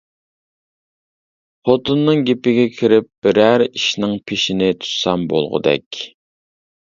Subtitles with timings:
[1.67, 6.01] خوتۇننىڭ گېپىگە كىرىپ بىرەر ئىشنىڭ پېشىنى تۇتسام بولغۇدەك.